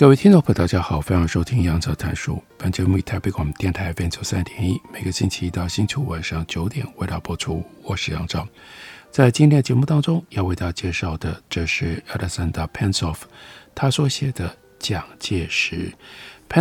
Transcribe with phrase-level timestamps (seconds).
[0.00, 2.42] 各位听众朋友，大家好，欢迎收听杨照谈书。
[2.56, 7.62] 本节目以台北广播电台 FM 九三点一，每个星期一到星期五晚上九点为大家播出。
[7.82, 8.48] 我是杨照，
[9.10, 13.16] 在今天的节目当中要为大家介绍的，这是 Alexander Pensov
[13.74, 15.92] 他所写的《蒋介石》。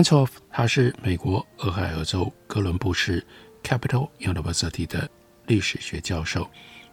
[0.04, 3.26] Pensov 他是美国俄亥俄州哥伦布市
[3.64, 5.10] Capital University 的
[5.48, 6.46] 历史学教授，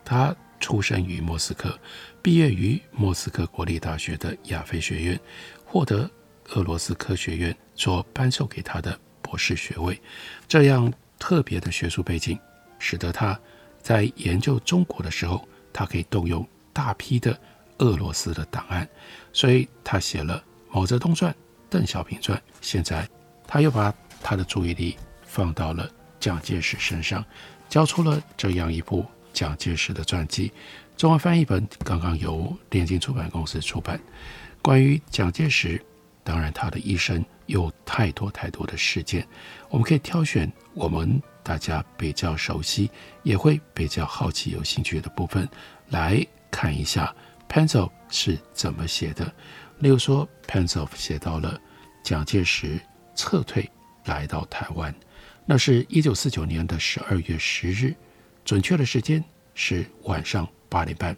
[0.05, 1.77] 他出生于莫斯科，
[2.23, 5.21] 毕业于莫斯科国立大学的亚非学院，
[5.65, 6.09] 获得。
[6.55, 10.01] 俄罗斯科学院所颁授给他的博士学位，
[10.47, 12.39] 这样特别的学术背景，
[12.79, 13.39] 使得他
[13.83, 17.39] 在研究中国的时候，他可以动用大批的
[17.79, 18.89] 俄罗斯的档案，
[19.33, 20.39] 所以他写了
[20.71, 21.33] 《毛泽东传》
[21.69, 23.09] 《邓小平传》，现在
[23.47, 27.25] 他又把他的注意力放到了蒋介石身上，
[27.69, 30.53] 交出了这样一部蒋介石的传记。
[30.97, 34.01] 中文翻译本刚刚由联经出版公司出版，
[34.63, 35.85] 关于蒋介石。
[36.27, 39.25] 当然，他的一生有太多太多的事件，
[39.71, 42.91] 我们可以挑选我们大家比较熟悉，
[43.23, 45.49] 也会比较好奇、有兴趣的部分
[45.89, 47.15] 来看一下。
[47.49, 49.33] Pencil 是怎么写的？
[49.79, 51.61] 例如说，Pencil 写到了
[52.03, 52.81] 蒋介石
[53.15, 53.71] 撤退
[54.07, 54.93] 来到台湾，
[55.45, 57.95] 那是一九四九年的十二月十日，
[58.45, 59.23] 准确的时间
[59.55, 61.17] 是晚上八点半。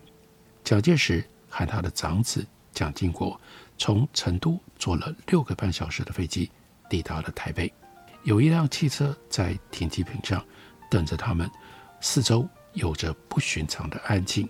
[0.63, 3.41] 蒋介石和他的长子蒋经国。
[3.81, 6.51] 从成都坐了六个半小时的飞机，
[6.89, 7.73] 抵达了台北。
[8.23, 10.45] 有一辆汽车在停机坪上
[10.91, 11.51] 等着他们，
[12.01, 14.49] 四周有着不寻常的安静。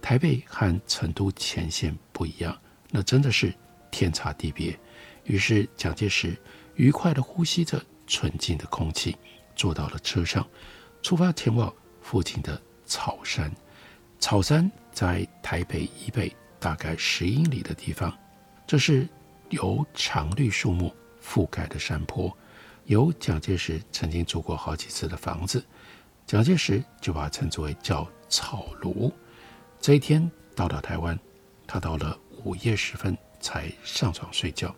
[0.00, 2.56] 台北和成都前线不一样，
[2.90, 3.52] 那真的是
[3.90, 4.78] 天差地别。
[5.24, 6.36] 于是蒋介石
[6.76, 9.16] 愉快地呼吸着纯净的空气，
[9.56, 10.46] 坐到了车上，
[11.02, 13.50] 出发前往附近的草山。
[14.20, 18.16] 草山在台北以北大概十英里的地方。
[18.66, 19.08] 这是
[19.50, 22.36] 由常绿树木覆盖的山坡，
[22.84, 25.64] 有蒋介石曾经住过好几次的房子，
[26.26, 29.12] 蒋介石就把它称之为叫草庐。
[29.80, 31.18] 这一天到达台湾，
[31.66, 34.74] 他到了午夜时分才上床睡觉。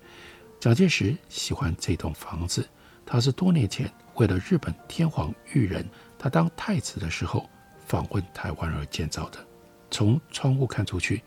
[0.60, 2.68] 蒋介石喜欢这栋房子，
[3.06, 7.48] 他是多年前为了日本天皇裕仁，他当太子的时候
[7.86, 9.42] 访问台湾而建造的。
[9.90, 11.22] 从窗户看出去，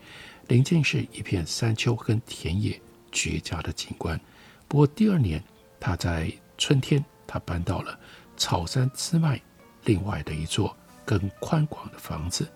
[0.46, 2.80] 临近是一片山丘跟田野，
[3.12, 4.18] 绝佳的景观。
[4.66, 5.44] 不过第二年，
[5.78, 7.96] 他在春天，他搬到了
[8.36, 9.40] 草山支脉
[9.84, 12.48] 另外的一座更宽广的房子，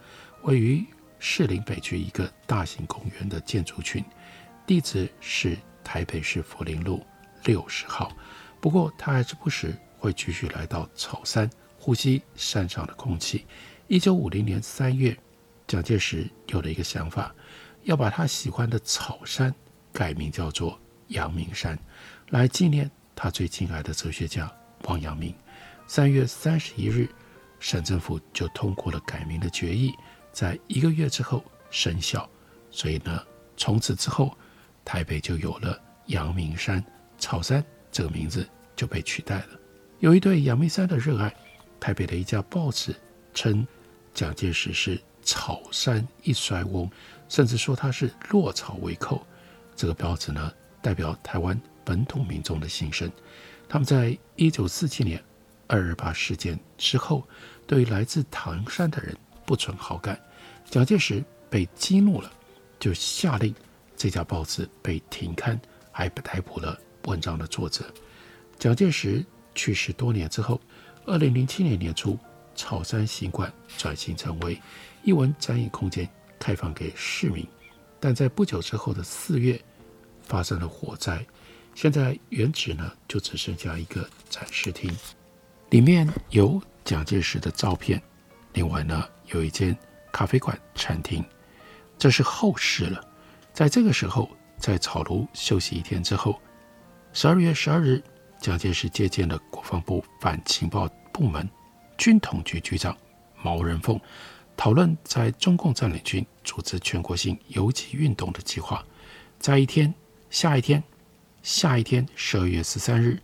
[0.43, 0.85] 位于
[1.19, 4.05] 士林北区一个大型公园的建筑群，
[4.67, 7.05] 地址是台北市福林路
[7.45, 8.11] 六十号。
[8.61, 13.47] 不过他还是不时会继续来到草山，呼吸山上的空气。
[13.87, 15.17] 一九五零年三月，
[15.67, 17.35] 蒋介石有了一个想法。
[17.85, 19.55] 要把他喜欢的草山
[19.97, 21.79] 改名叫做阳明山，
[22.29, 24.53] 来纪念他最敬爱的哲学家
[24.83, 25.35] 王阳明。
[25.87, 27.09] 三月三十一日，
[27.59, 29.95] 省政府就通过了改名的决议，
[30.33, 32.29] 在一个月之后生效。
[32.71, 33.23] 所以呢，
[33.57, 34.37] 从此之后，
[34.85, 36.85] 台北就有了阳明山，
[37.17, 38.47] 草山这个名字
[38.77, 39.49] 就被取代了。
[40.01, 41.35] 由于对阳明山的热爱，
[41.81, 42.95] 台北的一家报纸
[43.33, 43.67] 称
[44.13, 46.87] 蒋介石是草山一衰翁。
[47.31, 49.27] 甚至说他是落草为寇，
[49.77, 53.11] 这个标志呢，代表台湾本土民众的心声。
[53.69, 55.23] 他们在一九四七年
[55.67, 57.23] 二二八事件之后，
[57.67, 60.19] 对来自唐山的人不存好感。
[60.65, 62.33] 蒋介石被激怒了，
[62.81, 63.55] 就下令
[63.97, 65.61] 这家报纸被停刊，
[65.93, 67.85] 还逮捕了文章的作者。
[68.59, 69.25] 蒋介石
[69.55, 70.61] 去世多年之后，
[71.05, 72.19] 二零零七年年初，
[72.55, 74.61] 草山行馆转型成为
[75.05, 76.09] 艺文展演空间。
[76.39, 77.49] 开放给市民，
[77.99, 79.61] 但在不久之后的四月
[80.23, 81.25] 发生了火灾，
[81.75, 84.95] 现在原址呢就只剩下一个展示厅，
[85.71, 88.01] 里面有蒋介石的照片，
[88.53, 89.77] 另外呢有一间
[90.13, 91.25] 咖啡馆、餐厅，
[91.99, 93.03] 这是后事了。
[93.53, 94.29] 在这个时候，
[94.59, 96.41] 在草庐休息一天之后，
[97.13, 98.03] 十二月十二日，
[98.41, 101.49] 蒋介石接见了国防部反情报部门
[101.97, 102.97] 军统局局长
[103.43, 103.99] 毛人凤。
[104.57, 108.83] 讨论在中共占领军组织全国性游击运动的计划。
[109.39, 109.93] 在一天、
[110.31, 110.83] 下一天、
[111.43, 113.21] 下一天，十二月十三日，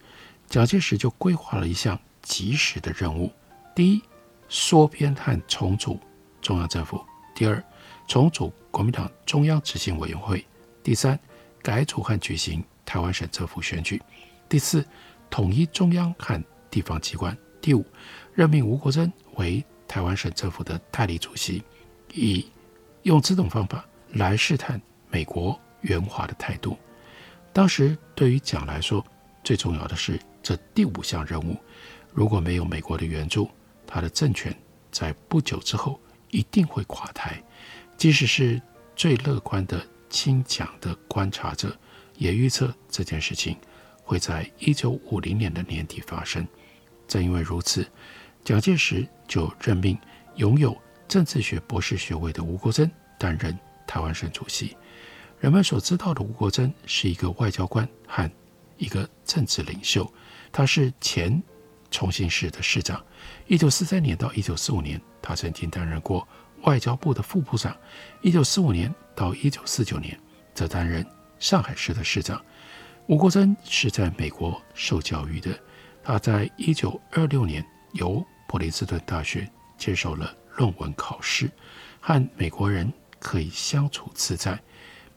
[0.47, 3.33] 蒋介石就规划了一项及时的任务：
[3.75, 4.03] 第一，
[4.49, 5.99] 缩编和重组
[6.43, 6.99] 中央政府；
[7.35, 7.65] 第二，
[8.07, 10.45] 重组国民党中央执行委员会；
[10.83, 11.19] 第三，
[11.63, 13.97] 改组和举行台湾省政府选举；
[14.49, 14.85] 第四，
[15.31, 17.87] 统一中央和地方机关；第五，
[18.35, 21.63] 任命吴国桢为台湾省政府的代理主席，
[22.13, 22.47] 以
[23.03, 26.77] 用这种方法来试探美国援华的态度。
[27.53, 29.05] 当时对于蒋来说，
[29.45, 31.57] 最重要的是这第五项任务。
[32.13, 33.51] 如果没有美国的援助，
[33.87, 34.55] 他的政权
[34.91, 36.01] 在不久之后
[36.31, 37.43] 一定会垮台。
[37.97, 38.61] 即使是
[38.97, 41.77] 最乐观的亲蒋的观察者，
[42.17, 43.57] 也预测这件事情
[44.03, 46.47] 会在一九五零年的年底发生。
[47.07, 47.87] 正因为如此，
[48.45, 49.99] 蒋介石就任命
[50.37, 50.77] 拥有
[51.13, 53.55] 政治学博士学位的吴国桢担任
[53.87, 54.75] 台湾省主席。
[55.41, 58.31] 人们所知道的吴国桢是一个外交官和
[58.79, 60.11] 一个政治领袖，
[60.51, 61.43] 他是前
[61.91, 62.99] 重庆市的市长。
[63.47, 66.27] 一九四三年到一九四五年，他曾经担任过
[66.63, 67.77] 外交部的副部长。
[68.23, 70.19] 一九四五年到一九四九年，
[70.55, 71.07] 则担任
[71.39, 72.43] 上海市的市长。
[73.07, 75.51] 吴国桢是在美国受教育的，
[76.03, 77.63] 他在一九二六年
[77.93, 81.51] 由普林斯顿大学接受了论文考试，
[82.01, 84.61] 和美国人可以相处自在，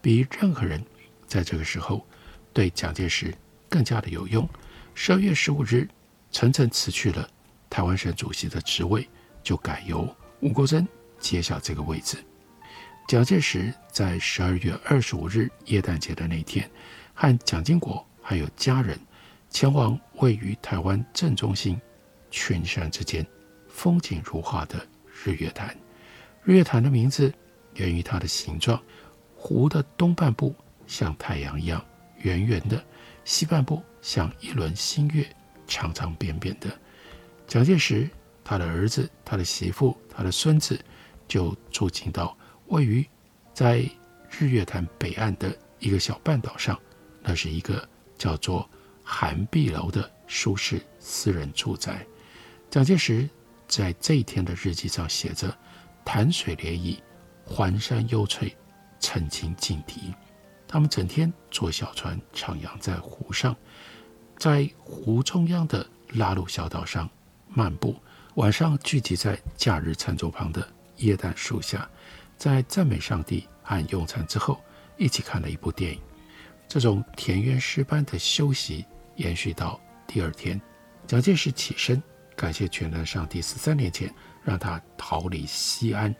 [0.00, 0.84] 比任何人
[1.26, 2.06] 在这个时候
[2.52, 3.34] 对蒋介石
[3.68, 4.48] 更加的有用。
[4.94, 5.88] 十二月十五日，
[6.30, 7.28] 陈诚辞去了
[7.68, 9.08] 台湾省主席的职位，
[9.42, 10.08] 就改由
[10.40, 10.86] 吴国桢
[11.18, 12.16] 接下这个位置。
[13.06, 16.68] 蒋介石在十二月二十五日耶诞节的那天，
[17.14, 18.98] 和蒋经国还有家人
[19.50, 21.80] 前往位于台湾正中心
[22.30, 23.24] 群山之间，
[23.68, 24.84] 风景如画的
[25.24, 25.76] 日月潭。
[26.44, 27.32] 日月潭的名字
[27.74, 28.80] 源于它的形状，
[29.34, 30.54] 湖的东半部
[30.86, 31.84] 像太阳一样
[32.18, 32.84] 圆圆的，
[33.24, 35.26] 西半部像一轮新月，
[35.66, 36.68] 长长扁扁的。
[37.46, 38.08] 蒋介石、
[38.44, 40.78] 他的儿子、他的媳妇、他的孙子，
[41.26, 42.36] 就住进到
[42.68, 43.04] 位于
[43.52, 43.88] 在
[44.30, 46.78] 日月潭北岸的一个小半岛上，
[47.22, 48.68] 那是一个叫做
[49.02, 52.06] 涵碧楼的舒适私人住宅。
[52.70, 53.28] 蒋介石
[53.68, 55.56] 在这一天的日记上写着
[56.04, 56.98] ：“潭水涟漪，
[57.44, 58.56] 环山幽翠，
[59.00, 60.14] 澄清净迪。”
[60.68, 63.54] 他们整天坐小船徜徉在湖上，
[64.38, 67.08] 在湖中央的拉鲁小岛上。
[67.48, 67.94] 漫步，
[68.34, 71.88] 晚上聚集在假日餐桌旁的椰蛋树下，
[72.36, 74.60] 在赞美上帝和用餐之后，
[74.98, 76.00] 一起看了一部电影。
[76.68, 78.84] 这种田园诗般的休息
[79.14, 80.60] 延续到第二天。
[81.06, 82.02] 蒋介石起身，
[82.36, 84.12] 感谢全能上帝十三年前
[84.44, 86.14] 让他逃离西安，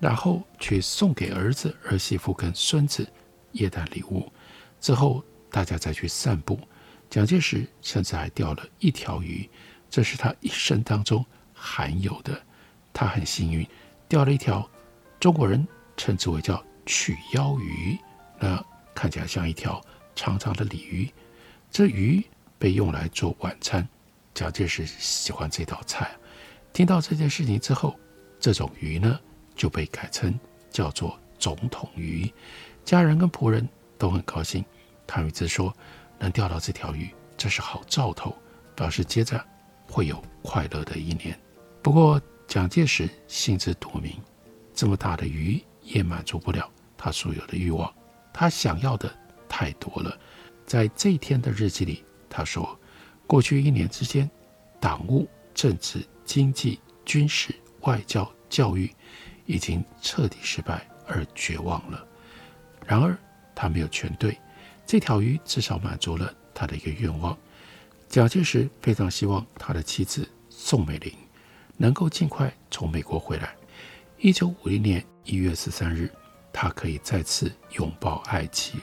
[0.00, 3.06] 然后去送给儿子、儿媳妇跟孙子
[3.52, 4.32] 耶诞礼物。
[4.80, 6.58] 之后大家再去散步，
[7.10, 9.48] 蒋介石甚至还钓了一条鱼。
[9.90, 12.40] 这是他一生当中罕有的，
[12.92, 13.66] 他很幸运，
[14.08, 14.68] 钓了一条
[15.18, 15.66] 中国人
[15.96, 17.98] 称之为叫曲腰鱼，
[18.38, 18.64] 那
[18.94, 19.84] 看起来像一条
[20.14, 21.12] 长长的鲤鱼。
[21.70, 22.24] 这鱼
[22.58, 23.86] 被用来做晚餐，
[24.40, 26.16] 蒋介石喜欢这道菜。
[26.72, 27.94] 听到这件事情之后，
[28.38, 29.20] 这种鱼呢
[29.54, 30.32] 就被改称
[30.70, 32.32] 叫做总统鱼。
[32.82, 33.68] 家人跟仆人
[33.98, 34.64] 都很高兴，
[35.06, 35.70] 谭玉芝说
[36.18, 38.34] 能钓到这条鱼，这是好兆头，
[38.74, 39.38] 表示接着。
[39.86, 41.38] 会有快乐的一年。
[41.82, 44.12] 不过蒋介石心知肚明，
[44.72, 47.92] 这么大的鱼也满足不了他所有的欲望，
[48.32, 49.12] 他想要的
[49.48, 50.16] 太多了。
[50.64, 52.78] 在这一天的日记里，他说
[53.30, 54.28] ：“过去一年之间，
[54.80, 58.92] 党务、政治、经济、军事、外交、教育
[59.46, 62.04] 已经彻底失败而绝望了。
[62.84, 63.16] 然而
[63.54, 64.36] 他没有全对，
[64.84, 67.38] 这条鱼至少满足了他的一个愿望。”
[68.10, 71.12] 蒋介石非常希望他的妻子宋美龄
[71.76, 73.54] 能够尽快从美国回来。
[74.18, 76.12] 一九五零年一月十三日，
[76.52, 78.80] 他可以再次拥抱爱妻。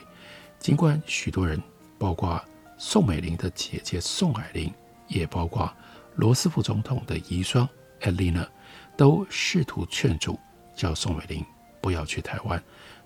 [0.58, 1.62] 尽管许多人，
[1.98, 2.42] 包括
[2.80, 4.72] 宋美龄的姐姐宋霭龄，
[5.08, 5.70] 也包括
[6.14, 7.68] 罗斯福总统的遗孀
[8.02, 8.48] 艾莉娜，
[8.96, 10.38] 都试图劝阻，
[10.76, 11.44] 叫宋美龄
[11.80, 12.62] 不要去台湾，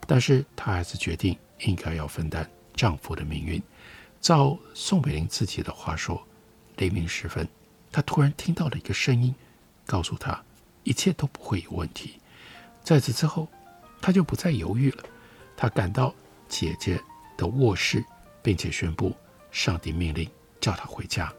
[0.06, 3.60] 但是她还是决定应该要分担丈夫的命运。
[4.20, 6.22] 照宋美龄自己的话说，
[6.76, 7.48] 黎明时分，
[7.90, 9.34] 她突然听到了一个声音，
[9.86, 10.38] 告诉她
[10.84, 12.20] 一切都不会有问题。
[12.84, 13.48] 在此之后，
[14.02, 15.02] 她就不再犹豫了。
[15.56, 16.14] 她赶到
[16.46, 17.02] 姐姐
[17.38, 18.04] 的卧室，
[18.42, 19.16] 并且宣布
[19.52, 20.28] 上帝命令
[20.60, 21.32] 叫他回家。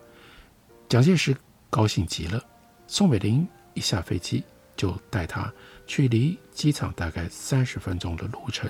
[0.88, 1.36] 蒋介石
[1.70, 2.42] 高兴极了。
[2.88, 4.44] 宋美龄一下飞机
[4.78, 5.52] 就带他
[5.88, 8.70] 去离机场大概三十分钟的路程，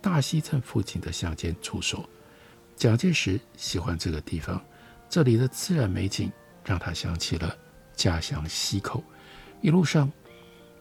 [0.00, 2.08] 大溪镇附近的乡间住所。
[2.74, 4.60] 蒋介石喜欢这个地方，
[5.08, 6.32] 这里的自然美景
[6.64, 7.56] 让他想起了
[7.94, 9.04] 家乡溪口。
[9.60, 10.10] 一路上，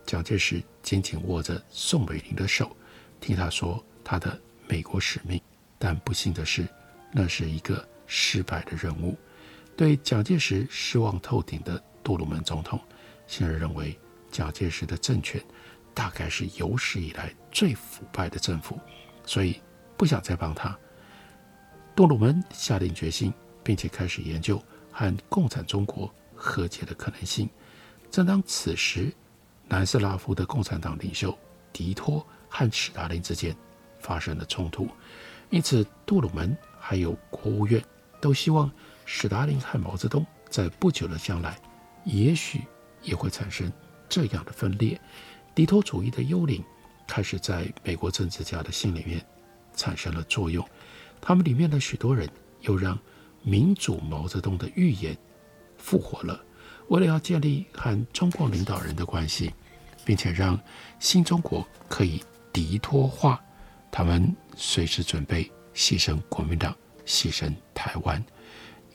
[0.06, 2.76] 蒋介石紧紧握着宋美龄的手，
[3.20, 5.40] 听她说他的美国使命。
[5.78, 6.68] 但不幸的是，
[7.12, 9.18] 那是一个失败的任务。
[9.76, 12.80] 对蒋介石失望透顶的杜鲁门总统，
[13.26, 13.98] 现在认为
[14.30, 15.42] 蒋介石的政权
[15.94, 18.80] 大概是有史以来最腐败的政府，
[19.26, 19.60] 所以
[19.98, 20.78] 不想再帮他。
[21.96, 27.50] 杜鲁门下定决心，并且开始研究和共产中国和解的可能性。
[28.10, 29.12] 正当此时，
[29.68, 31.38] 南斯拉夫的共产党领袖
[31.74, 33.56] 迪托和史达林之间
[34.00, 34.88] 发生了冲突，
[35.50, 36.56] 因此杜鲁门
[36.92, 37.82] 还有国务院
[38.20, 38.70] 都希望
[39.06, 41.58] 史达林和毛泽东在不久的将来，
[42.04, 42.64] 也许
[43.02, 43.72] 也会产生
[44.10, 45.00] 这样的分裂。
[45.56, 46.62] 敌托主义的幽灵
[47.08, 49.26] 开始在美国政治家的心里面
[49.74, 50.68] 产生了作用。
[51.22, 52.30] 他们里面的许多人
[52.60, 53.00] 又让
[53.42, 55.18] 民主毛泽东的预言
[55.78, 56.44] 复活了。
[56.90, 59.54] 为了要建立和中共领导人的关系，
[60.04, 60.60] 并且让
[61.00, 62.22] 新中国可以
[62.52, 63.42] 敌托化，
[63.90, 68.24] 他们随时准备牺牲国民党、牺牲台湾。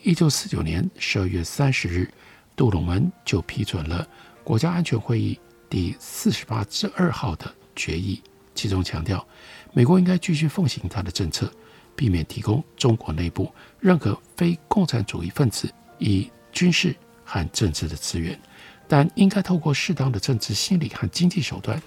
[0.03, 2.09] 一九四九年十二月三十日，
[2.55, 4.07] 杜鲁门就批准了
[4.43, 8.21] 国家安全会议第四十八之二号的决议，
[8.55, 9.25] 其中强调
[9.73, 11.51] 美国应该继续奉行他的政策。
[11.95, 16.95] 避免提供中国内部任何非共产主义分子以军事
[17.25, 18.39] 和政治的资源，
[18.87, 21.81] 但应该透过适当的政治、心理和经济手段，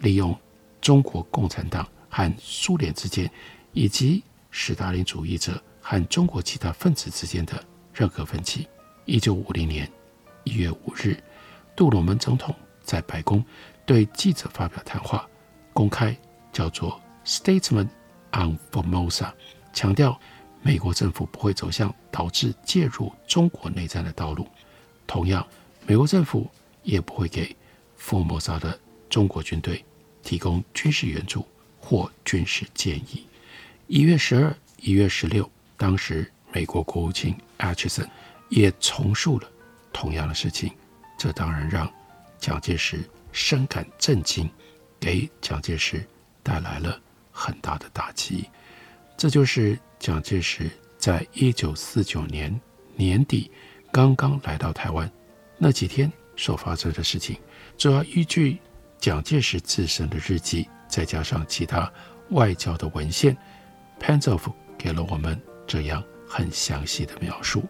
[0.00, 0.36] 利用
[0.80, 3.30] 中国共产党和苏联之间，
[3.72, 4.24] 以及
[4.54, 8.68] 史大林主义者和中国其他分子之间的任何分歧。
[9.06, 9.90] 一九五零年
[10.44, 11.16] 一月五日，
[11.74, 12.54] 杜鲁门总统
[12.84, 13.44] 在白宫
[13.86, 15.26] 对记者发表谈话，
[15.72, 16.16] 公开
[16.52, 17.88] 叫做 “Statement
[18.32, 19.32] on Formosa”。
[19.72, 20.20] 强调，
[20.60, 24.46] 美国政府不会走向导致介入中国内战的道路。
[25.06, 25.44] 同样，
[25.86, 26.48] 美国政府
[26.82, 27.56] 也不会给
[27.96, 28.78] 福尔摩沙的
[29.08, 29.82] 中国军队
[30.22, 31.44] 提供军事援助
[31.80, 33.26] 或军事建议。
[33.88, 38.06] 一月十二、一月十六，当时美国国务卿 Acheson
[38.48, 39.48] 也重述了
[39.92, 40.72] 同样的事情。
[41.18, 41.90] 这当然让
[42.38, 43.00] 蒋介石
[43.32, 44.48] 深感震惊，
[44.98, 46.04] 给蒋介石
[46.42, 46.98] 带来了
[47.30, 48.48] 很大的打击。
[49.16, 52.58] 这就是蒋介石在一九四九年
[52.96, 53.50] 年底
[53.92, 55.10] 刚刚来到台湾
[55.58, 57.36] 那几天所发生的事情。
[57.76, 58.58] 主要依据
[58.98, 61.92] 蒋介石自身的日记，再加上其他
[62.30, 63.36] 外交的文献
[64.02, 67.62] Panzov 给了我们这样很详细的描述。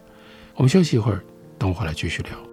[0.55, 1.23] 我们休息一会儿，
[1.59, 2.52] 等我回来继续聊。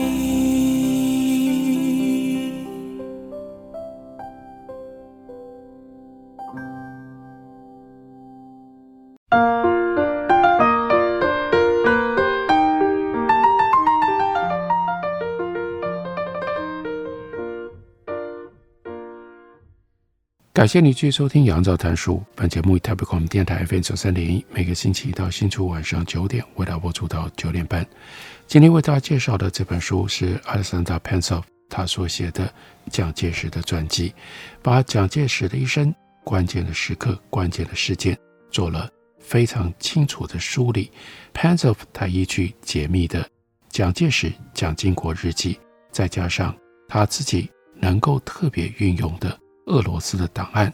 [20.61, 22.17] 感谢你继续收听《杨照谈书》。
[22.35, 27.83] 本节目以台北广播电台 FM 九三点一，每个星期一到星期五晚上九点为大家播出到九点半。
[28.45, 32.53] 今天为大家介绍的这本书是 Alexander Pansov 他所写的
[32.91, 34.13] 蒋介石的传记，
[34.61, 35.91] 把蒋介石的一生
[36.23, 38.15] 关键的时刻、关键的事件
[38.51, 38.87] 做了
[39.17, 40.91] 非常清楚的梳理。
[41.33, 43.27] Pansov 他依据解密的
[43.69, 45.59] 蒋介石、蒋经国日记，
[45.91, 46.55] 再加上
[46.87, 49.35] 他自己能够特别运用的。
[49.65, 50.73] 俄罗斯的档案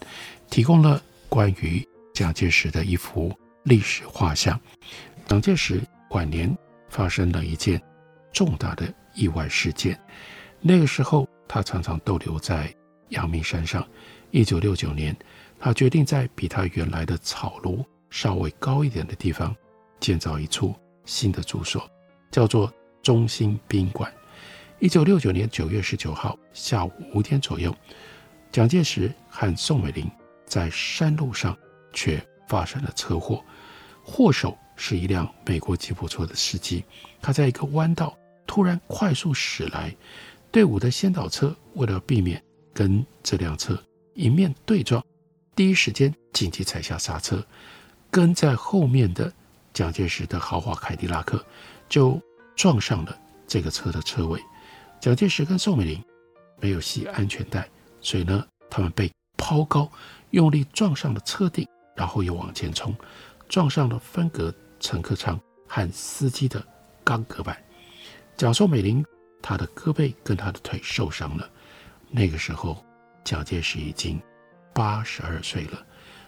[0.50, 4.60] 提供了关于蒋介石的一幅历史画像。
[5.27, 6.56] 蒋介石晚年
[6.89, 7.82] 发生了一件
[8.32, 10.00] 重大的意外事件，
[10.62, 12.74] 那个时候他常常逗留在
[13.10, 13.86] 阳明山上。
[14.32, 15.15] 一九六九年，
[15.60, 19.56] 他决定在比他原来的草庐稍微高一点的地方
[20.00, 20.75] 建造一处
[21.06, 21.89] 新的住所，
[22.32, 24.12] 叫做中心宾馆。
[24.79, 27.75] 一九六九年九月十九号下午五点左右。
[28.51, 30.10] 蒋介石和宋美龄
[30.46, 31.56] 在山路上
[31.94, 33.44] 却发生了车祸，
[34.04, 36.84] 祸首是一辆美国吉普车的司机，
[37.22, 39.96] 他在一个弯道突然快速驶来，
[40.51, 42.42] 队伍的先导车为了避免
[42.74, 43.77] 跟这辆车
[44.16, 45.04] 迎面对撞，
[45.56, 47.46] 第一时间紧急踩下刹车，
[48.10, 49.32] 跟在后面的
[49.74, 51.46] 蒋介石的豪华凯迪拉克
[51.89, 52.20] 就
[52.56, 54.42] 撞上了这个车的车尾，
[55.00, 56.04] 蒋介石跟宋美龄
[56.60, 57.68] 没有系安全带。
[58.01, 59.89] 所以呢，他们被抛高，
[60.32, 62.96] 用力撞上了车顶，然后又往前冲，
[63.48, 66.66] 撞上了分隔乘客舱和司机的
[67.04, 67.58] 钢隔板。
[68.36, 69.04] 蒋宋美龄，
[69.42, 71.50] 她的胳膊跟她的腿受伤了。
[72.10, 72.84] 那个时候，
[73.24, 74.22] 蒋介石已经
[74.74, 75.86] 八十二岁了，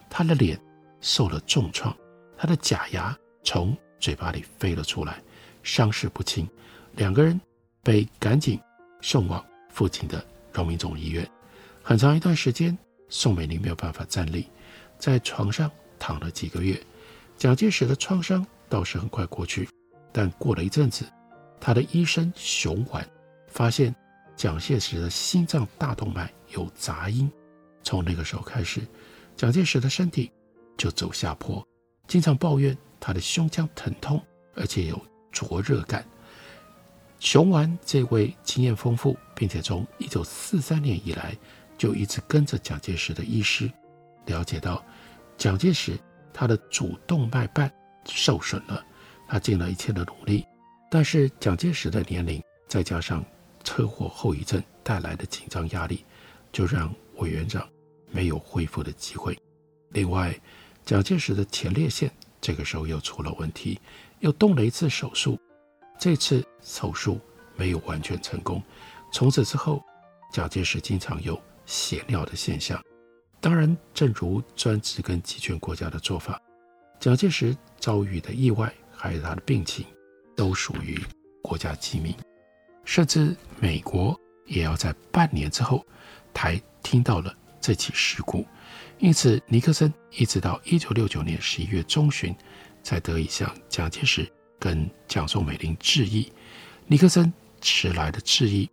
[0.09, 0.59] 他的脸
[0.99, 1.95] 受了重创，
[2.37, 5.21] 他的假牙从嘴巴里飞了出来，
[5.63, 6.47] 伤势不轻。
[6.95, 7.39] 两个人
[7.83, 8.59] 被赶紧
[9.01, 11.29] 送往附近的荣民总医院。
[11.89, 12.77] 很长一段时间，
[13.09, 14.45] 宋美龄没有办法站立，
[14.99, 16.79] 在床上躺了几个月。
[17.35, 19.67] 蒋介石的创伤倒是很快过去，
[20.11, 21.03] 但过了一阵子，
[21.59, 23.03] 他的医生熊丸
[23.47, 23.95] 发现
[24.35, 27.27] 蒋介石的心脏大动脉有杂音。
[27.81, 28.81] 从那个时候开始，
[29.35, 30.31] 蒋介石的身体
[30.77, 31.67] 就走下坡，
[32.07, 34.23] 经常抱怨他的胸腔疼痛，
[34.53, 36.05] 而且有灼热感。
[37.19, 41.35] 熊丸这位经验丰富，并且从一九四三年以来。
[41.79, 43.71] 就一直跟着蒋介石的医师，
[44.25, 44.83] 了解到
[45.37, 45.97] 蒋介石
[46.33, 47.71] 他的主动脉瓣
[48.05, 48.85] 受损了，
[49.25, 50.45] 他尽了一切的努力，
[50.91, 53.23] 但是蒋介石的年龄再加上
[53.63, 56.05] 车祸后遗症带来的紧张压力，
[56.51, 57.67] 就让委员长
[58.11, 59.39] 没有恢复的机会。
[59.91, 60.37] 另外，
[60.85, 62.11] 蒋介石的前列腺
[62.41, 63.79] 这个时候又出了问题，
[64.19, 65.39] 又动了一次手术，
[65.97, 67.21] 这次手术
[67.55, 68.61] 没有完全成功。
[69.13, 69.81] 从此之后，
[70.33, 71.41] 蒋介石经常有。
[71.69, 72.83] 血尿的现象，
[73.39, 76.41] 当然，正如专制跟集权国家的做法，
[76.99, 79.85] 蒋介石遭遇的意外还有他的病情，
[80.35, 80.99] 都属于
[81.43, 82.15] 国家机密，
[82.85, 85.85] 甚至美国也要在半年之后
[86.33, 88.43] 才听到了这起事故。
[88.97, 92.35] 因此，尼克森一直到一九六九年十一月中旬，
[92.81, 94.27] 才得以向蒋介石
[94.57, 96.33] 跟蒋宋美龄致意。
[96.87, 98.67] 尼克森迟来的致意，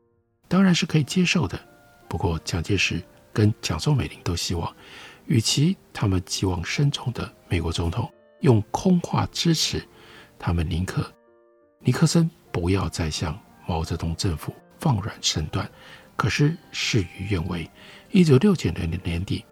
[0.49, 1.61] 当然是可以接受的。
[2.09, 4.75] 不过，蒋介石跟蒋宋美龄都希望，
[5.27, 9.87] 与其他们寄望深重的美国总统用空话支持，
[10.39, 11.13] 他们宁可
[11.81, 15.69] 尼克森不要再向毛泽东政府放软身段。
[16.17, 17.69] 可是事与愿违，
[18.11, 19.45] 一九六九年的年底，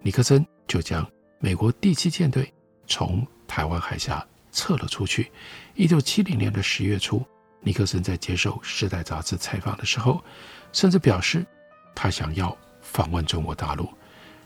[0.00, 2.52] 尼克森就将美国第七舰队
[2.86, 5.30] 从台湾海峡撤了出去。
[5.74, 7.24] 一九七零年的十月初，
[7.60, 10.24] 尼克森在接受《时代》杂志采访的时候，
[10.72, 11.46] 甚至表示。
[11.94, 13.88] 他想要访问中国大陆，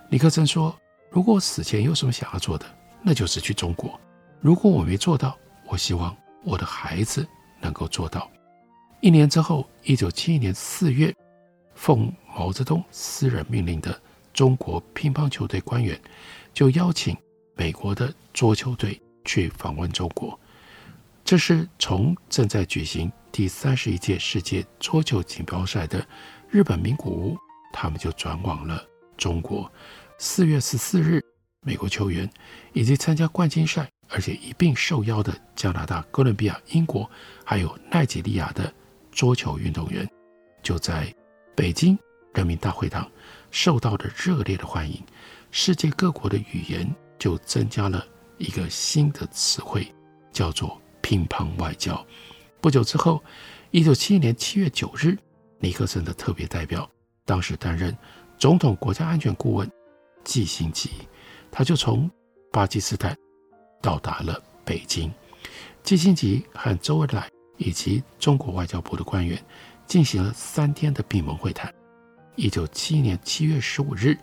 [0.08, 0.74] 尼克森说
[1.10, 2.66] ：“如果死前有什么想要做的，
[3.02, 3.98] 那就是去中国。
[4.40, 7.26] 如果我没做到，我希望我的孩子
[7.60, 8.30] 能够做到。”
[9.00, 11.14] 一年之后，一九七一年四月，
[11.74, 14.00] 奉毛泽东私人命令的
[14.32, 16.00] 中国乒乓球队官员
[16.54, 17.16] 就邀请
[17.54, 20.38] 美国的桌球队去访问中国。
[21.24, 26.06] 这是从正在举行第三十一届世界桌球锦标赛的。
[26.52, 27.38] 日本名古屋，
[27.72, 28.86] 他们就转往了
[29.16, 29.72] 中国。
[30.18, 31.18] 四月十四日，
[31.62, 32.30] 美国球员
[32.74, 37.10] 以及参加冠军赛，而且一并受邀的加拿大、哥伦比亚、英国
[37.42, 38.70] 还有奈及利亚的
[39.10, 40.06] 桌球运动员，
[40.62, 41.10] 就在
[41.56, 41.98] 北京
[42.34, 43.10] 人民大会堂
[43.50, 45.02] 受到了热烈的欢迎。
[45.50, 46.86] 世界各国的语言
[47.18, 49.90] 就增加了一个新的词汇，
[50.30, 52.06] 叫做“乒乓外交”。
[52.60, 53.24] 不久之后，
[53.70, 55.16] 一九七一年七月九日。
[55.62, 56.90] 尼克森的特别代表，
[57.24, 57.96] 当时担任
[58.36, 59.70] 总统国家安全顾问，
[60.24, 60.90] 季辛吉，
[61.52, 62.10] 他就从
[62.50, 63.16] 巴基斯坦
[63.80, 65.08] 到达了北京。
[65.84, 69.40] 季辛吉和周恩来以及中国外交部的官员
[69.86, 71.72] 进行了三天的闭门会谈。
[72.34, 74.18] 一九七一年七月十五日，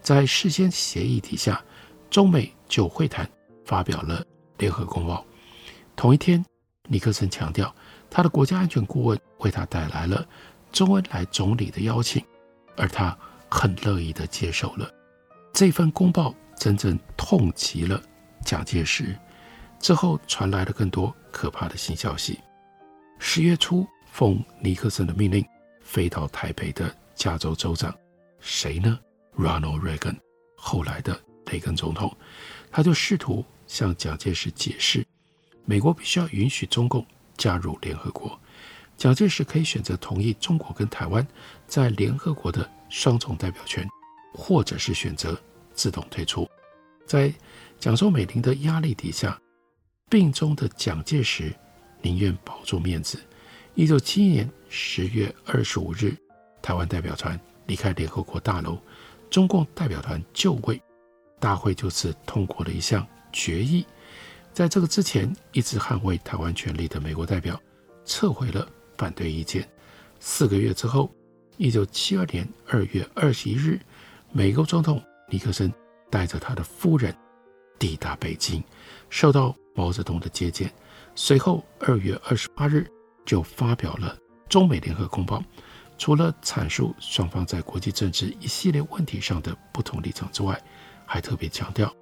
[0.00, 1.62] 在事先协议底下，
[2.08, 3.28] 中美就会谈
[3.66, 4.24] 发表了
[4.56, 5.22] 联合公报。
[5.94, 6.42] 同一天，
[6.84, 7.74] 尼克森强调，
[8.08, 10.26] 他的国家安全顾问为他带来了
[10.72, 12.24] 周恩来总理的邀请，
[12.76, 13.16] 而他
[13.48, 14.90] 很乐意地接受了。
[15.52, 18.00] 这份公报真正痛击了
[18.44, 19.16] 蒋介石。
[19.80, 22.40] 之后传来了更多可怕的新消息。
[23.20, 25.44] 十月初，奉尼克森的命令
[25.82, 27.96] 飞到台北的加州州长，
[28.40, 28.98] 谁呢
[29.36, 30.16] ？Ronald Reagan，
[30.56, 32.12] 后来的雷根总统，
[32.72, 35.06] 他就试图向蒋介石解释，
[35.64, 38.36] 美国必须要允许中共加入联合国，
[38.98, 41.24] 蒋介石可以选择同意中国跟台湾
[41.68, 43.88] 在联合国的双重代表权，
[44.34, 45.40] 或者是选择
[45.72, 46.46] 自动退出。
[47.06, 47.32] 在
[47.78, 49.40] 蒋宋美龄的压力底下，
[50.10, 51.54] 病中的蒋介石
[52.02, 53.20] 宁愿保住面子。
[53.74, 56.12] 一九七一年十月二十五日，
[56.60, 58.76] 台湾代表团离开联合国大楼，
[59.30, 60.82] 中共代表团就位，
[61.38, 63.86] 大会就此通过了一项决议。
[64.52, 67.58] 在这个之前，一直捍卫台湾权利的美国代表
[68.04, 69.66] 撤回了反对意见。
[70.20, 71.10] 四个月之后，
[71.56, 73.80] 一九七二年二月二十一日，
[74.32, 75.72] 美国总统尼克森
[76.10, 77.16] 带着他的夫人
[77.78, 78.62] 抵达北京，
[79.08, 80.70] 受到毛泽东的接见，
[81.14, 82.86] 随后二月二十八日
[83.24, 85.42] 就发表了中美联合公报。
[85.96, 90.60] 除了阐述双方在国际政治一系列问题上的不同立场之外，
[91.04, 91.92] 还特别强调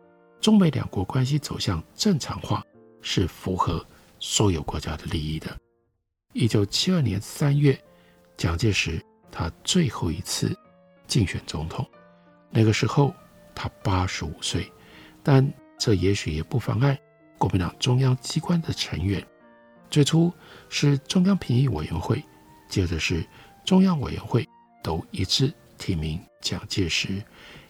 [0.40, 2.62] 中美两国关系走向正常化
[3.00, 3.82] 是符合
[4.18, 5.56] 所有国家的利益的。
[6.36, 7.82] 一九七二年三月，
[8.36, 10.54] 蒋介石他最后一次
[11.06, 11.88] 竞选总统，
[12.50, 13.14] 那个时候
[13.54, 14.70] 他八十五岁，
[15.22, 17.00] 但这也许也不妨碍。
[17.38, 19.26] 国民党中央机关的成员，
[19.88, 20.30] 最初
[20.68, 22.22] 是中央评议委员会，
[22.68, 23.26] 接着是
[23.64, 24.46] 中央委员会，
[24.82, 27.22] 都一致提名蒋介石，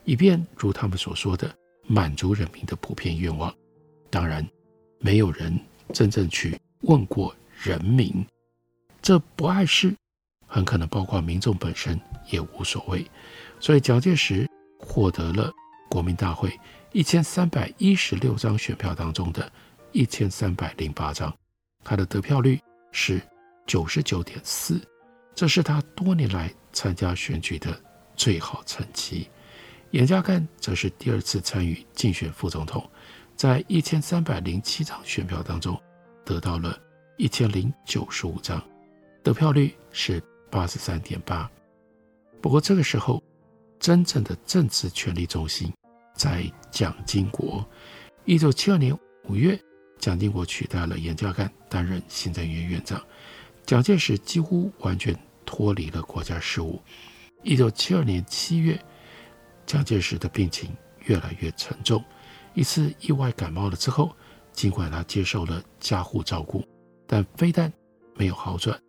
[0.02, 3.54] 以便如他们所说的满足人民的普遍愿望。
[4.10, 4.44] 当然，
[4.98, 5.56] 没有人
[5.92, 8.26] 真正去问过人民，
[9.06, 9.94] 这不碍事，
[10.48, 11.96] 很可能包括民众本身
[12.28, 13.08] 也无所谓。
[13.60, 15.48] 所以蒋介石获得了
[15.88, 16.50] 国民大会。
[16.90, 19.48] 一千三百一十六张选票当中的
[19.92, 21.32] 一千三百零八张，
[21.84, 22.58] 他的得票率
[22.90, 23.22] 是
[23.64, 24.80] 九十九点四，
[25.36, 27.80] 这是他多年来参加选举的
[28.16, 29.30] 最好成绩。
[29.92, 32.84] 严家淦则是第二次参与竞选副总统，
[33.36, 35.80] 在一千三百零七张选票当中
[36.24, 36.76] 得到了
[37.16, 38.60] 一千零九十五张，
[39.26, 41.50] 得票率是八十三点八。
[42.40, 43.20] 不过这个时候，
[43.80, 45.72] 真正的政治权力中心。
[46.14, 47.68] 在蒋经国，
[48.24, 49.60] 一九七二年五月，
[49.98, 53.04] 蒋经国取代了严家淦担任行政院院长，
[53.66, 55.12] 蒋介石几乎完全
[55.44, 56.80] 脱离了国家事务。
[57.42, 58.80] 一九七二年七月，
[59.66, 60.70] 蒋介石的病情
[61.06, 62.02] 越来越沉重，
[62.54, 64.14] 一次意外感冒了之后，
[64.52, 66.64] 尽管他接受了加护照顾，
[67.08, 67.70] 但非但
[68.14, 68.80] 没有好转，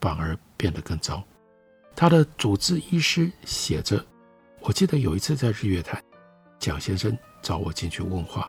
[0.00, 1.22] 反而变得更糟。
[1.94, 4.04] 他的主治医师写着
[4.60, 6.02] ：“我记得有一次在日月潭。”
[6.58, 8.48] 蒋先生找我进去问话，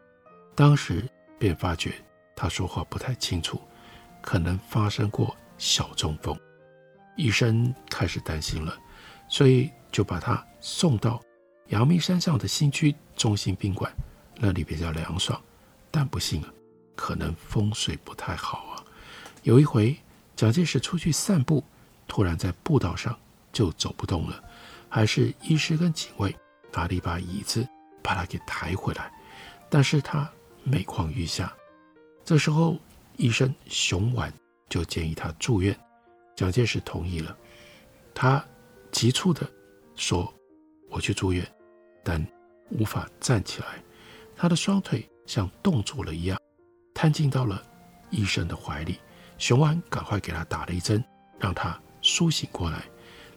[0.55, 1.07] 当时
[1.37, 1.93] 便发觉
[2.35, 3.61] 他说话不太清楚，
[4.21, 6.37] 可能发生过小中风。
[7.15, 8.77] 医生开始担心了，
[9.27, 11.21] 所以就把他送到
[11.67, 13.91] 阳明山上的新区中心宾馆，
[14.37, 15.39] 那里比较凉爽。
[15.91, 16.49] 但不幸啊，
[16.95, 18.85] 可能风水不太好啊。
[19.43, 19.97] 有一回，
[20.39, 21.61] 蒋介石出去散步，
[22.07, 23.13] 突然在步道上
[23.51, 24.41] 就走不动了，
[24.87, 26.33] 还是医师跟警卫
[26.71, 27.67] 拿了一把椅子。
[28.01, 29.11] 把他给抬回来，
[29.69, 30.27] 但是他
[30.63, 31.53] 每况愈下。
[32.23, 32.77] 这时候，
[33.17, 34.31] 医生熊琬
[34.69, 35.77] 就建议他住院，
[36.37, 37.37] 蒋介石同意了。
[38.15, 38.43] 他
[38.89, 39.47] 急促地
[39.95, 40.33] 说
[40.89, 41.45] ：“我去住院，
[42.01, 42.25] 但
[42.69, 43.83] 无法站起来。”
[44.37, 46.39] 他的双腿像冻住了一样，
[46.93, 47.61] 瘫进到了
[48.09, 48.97] 医生的怀里。
[49.39, 51.03] 熊安赶快给他打了一针，
[51.39, 52.83] 让他苏醒过来，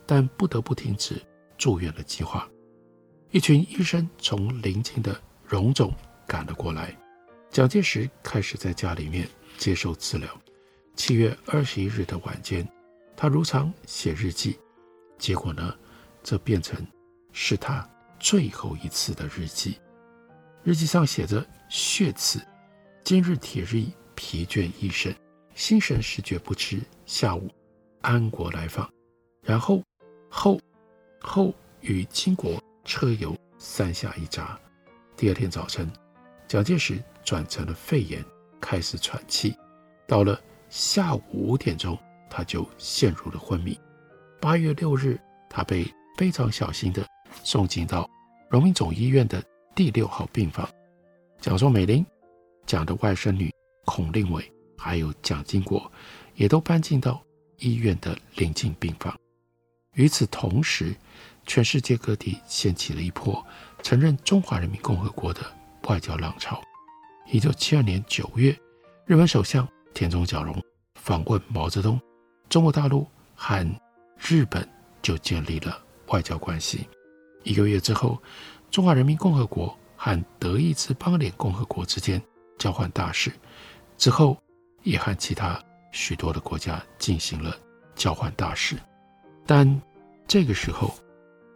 [0.04, 1.22] 但不得不停止
[1.56, 2.46] 住院的计划。
[3.30, 5.94] 一群医生从邻近的荣总
[6.26, 6.94] 赶了过来，
[7.50, 10.28] 蒋介石开始在家里面接受治疗。
[10.96, 12.68] 七月二十一日的晚间，
[13.16, 14.58] 他如常写日记，
[15.18, 15.74] 结果呢，
[16.22, 16.84] 这变成
[17.32, 17.88] 是他
[18.18, 19.78] 最后一次的日记。
[20.64, 22.40] 日记上写着：“血刺，
[23.02, 25.14] 今日体力疲倦一身，
[25.54, 26.80] 心神失觉不知。
[27.06, 27.48] 下午，
[28.00, 28.90] 安国来访，
[29.42, 29.82] 然后
[30.28, 30.60] 后
[31.20, 34.58] 后与金国。”车游三下一闸。
[35.16, 35.88] 第二天早晨，
[36.48, 38.24] 蒋介石转成了肺炎，
[38.60, 39.54] 开始喘气。
[40.04, 40.36] 到了
[40.68, 41.96] 下午五点钟，
[42.28, 43.78] 他就陷入了昏迷。
[44.40, 45.16] 八月六日，
[45.48, 45.86] 他被
[46.18, 47.06] 非常小心地
[47.44, 48.10] 送进到
[48.50, 49.40] 荣民总医院的
[49.76, 50.68] 第六号病房。
[51.40, 52.04] 蒋宋美龄、
[52.66, 53.48] 蒋的外甥女
[53.84, 55.90] 孔令伟，还有蒋经国，
[56.34, 57.22] 也都搬进到
[57.58, 59.16] 医院的临近病房。
[59.94, 60.92] 与此同时，
[61.46, 63.44] 全世界各地掀起了一波
[63.80, 65.40] 承认中华人民共和国的
[65.84, 66.60] 外交浪潮。
[67.30, 68.50] 一九七二年九月，
[69.06, 70.60] 日本首相田中角荣
[70.96, 72.00] 访问毛泽东，
[72.48, 73.64] 中国大陆和
[74.18, 74.68] 日本
[75.00, 76.88] 就建立了外交关系。
[77.44, 78.20] 一个月之后，
[78.68, 82.20] 中华人民共和国和德意志邦联共和国之间
[82.58, 83.30] 交换大使，
[83.96, 84.36] 之后
[84.82, 87.56] 也和其他许多的国家进行了
[87.94, 88.76] 交换大使。
[89.46, 89.80] 但
[90.26, 90.94] 这个时候，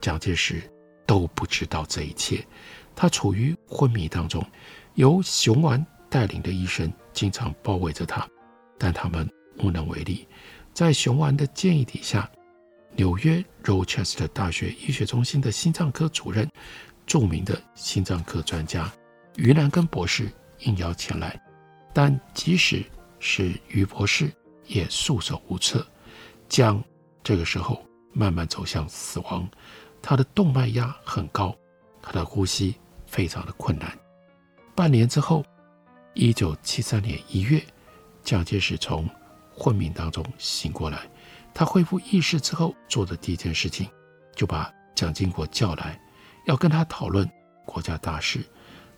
[0.00, 0.62] 蒋介石
[1.06, 2.44] 都不知道这一切，
[2.94, 4.44] 他处于昏迷当中，
[4.94, 8.26] 由熊丸带领的医生经常包围着他，
[8.78, 10.26] 但他们无能为力。
[10.74, 12.30] 在熊丸的建议底下，
[12.94, 16.50] 纽约 Rochester 大学医学中心的心脏科主任、
[17.06, 18.92] 著名的心脏科专家
[19.36, 21.40] 于南根博士应邀前来，
[21.94, 22.84] 但即使
[23.28, 24.32] 是于博士
[24.66, 25.84] 也束手无策。
[26.48, 26.80] 蒋
[27.24, 29.48] 这个时候慢慢走向死亡，
[30.00, 31.52] 他的动脉压很高，
[32.00, 33.92] 他的呼吸非常的困难。
[34.76, 35.44] 半年之后，
[36.14, 37.60] 一九七三年一月，
[38.22, 39.08] 蒋介石从
[39.52, 41.10] 昏迷当中醒过来。
[41.52, 43.88] 他恢复意识之后做的第一件事情，
[44.36, 46.00] 就把蒋经国叫来，
[46.46, 47.28] 要跟他讨论
[47.64, 48.44] 国家大事。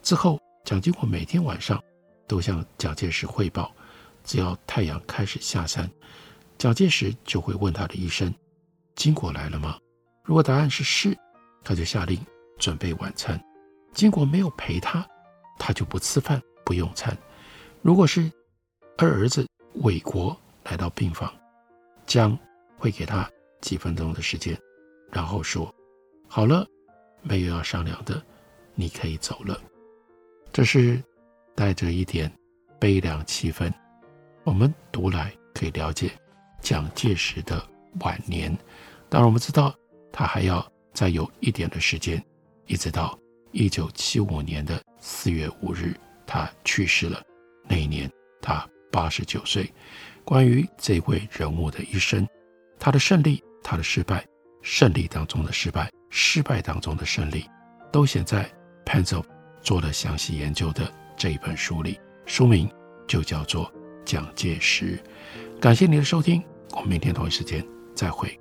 [0.02, 1.82] 之后，蒋经国每天晚上
[2.26, 3.74] 都向蒋介石汇报，
[4.28, 5.90] 只要太阳开始下山。
[6.58, 8.32] 蒋介石就会问他的医生
[8.94, 9.78] ：“经国来了吗？”
[10.22, 11.16] 如果答案是是，
[11.64, 12.20] 他就下令
[12.58, 13.42] 准备晚餐。
[13.94, 15.06] 经国没有陪他，
[15.58, 17.16] 他就不吃饭不用餐。
[17.80, 18.30] 如果是
[18.98, 21.34] 二儿子韦国来到病房，
[22.04, 22.38] 将
[22.76, 23.26] 会给他
[23.62, 24.54] 几分钟的时间，
[25.10, 25.74] 然后说
[26.28, 26.66] ：“好了，
[27.22, 28.22] 没有要商量的，
[28.74, 29.58] 你可以走了。”
[30.52, 31.02] 这是
[31.54, 32.30] 带着一点
[32.78, 33.72] 悲凉气氛，
[34.48, 36.10] 我们读来可以了解。
[36.62, 37.62] 蒋介石的
[38.00, 38.50] 晚年，
[39.10, 39.74] 当然我们知道
[40.10, 42.24] 他还要再有一点的时间，
[42.64, 43.16] 一直到
[43.52, 45.94] 一九七五年的四月五日，
[46.26, 47.22] 他去世了。
[47.68, 49.70] 那一年他八十九岁。
[50.24, 52.26] 关于这位人物的一生，
[52.78, 54.26] 他的胜利，他的失败，
[54.62, 57.44] 胜利当中的失败，失败当中的胜利，
[57.92, 58.50] 都写在
[58.86, 59.22] Pencil
[59.60, 62.66] 做了详细研究的这一本书里，书名
[63.06, 63.70] 就叫做
[64.08, 64.96] 《蒋介石》。
[65.60, 66.42] 感谢您的收听，
[66.72, 67.62] 我们明天同一时间
[67.94, 68.40] 再会。